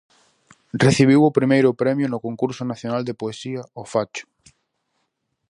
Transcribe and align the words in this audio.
Recibiu 0.85 1.19
o 1.23 1.35
primeiro 1.37 1.77
premio 1.81 2.07
no 2.09 2.23
Concurso 2.27 2.63
Nacional 2.71 3.01
de 3.05 3.17
Poesía 3.21 3.61
O 3.81 3.83
Facho. 3.91 4.25